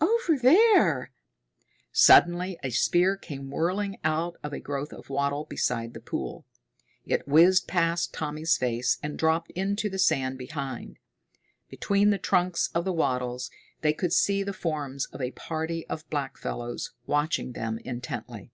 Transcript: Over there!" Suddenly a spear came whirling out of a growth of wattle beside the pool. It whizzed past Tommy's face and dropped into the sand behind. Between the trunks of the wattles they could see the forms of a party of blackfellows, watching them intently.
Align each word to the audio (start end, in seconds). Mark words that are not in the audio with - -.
Over 0.00 0.38
there!" 0.40 1.12
Suddenly 1.92 2.58
a 2.62 2.70
spear 2.70 3.18
came 3.18 3.50
whirling 3.50 3.98
out 4.02 4.38
of 4.42 4.54
a 4.54 4.58
growth 4.58 4.94
of 4.94 5.10
wattle 5.10 5.44
beside 5.44 5.92
the 5.92 6.00
pool. 6.00 6.46
It 7.04 7.28
whizzed 7.28 7.68
past 7.68 8.14
Tommy's 8.14 8.56
face 8.56 8.96
and 9.02 9.18
dropped 9.18 9.50
into 9.50 9.90
the 9.90 9.98
sand 9.98 10.38
behind. 10.38 10.98
Between 11.68 12.08
the 12.08 12.16
trunks 12.16 12.70
of 12.74 12.86
the 12.86 12.94
wattles 12.94 13.50
they 13.82 13.92
could 13.92 14.14
see 14.14 14.42
the 14.42 14.54
forms 14.54 15.04
of 15.12 15.20
a 15.20 15.32
party 15.32 15.86
of 15.88 16.08
blackfellows, 16.08 16.92
watching 17.04 17.52
them 17.52 17.78
intently. 17.84 18.52